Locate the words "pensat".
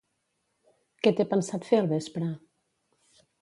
1.33-1.67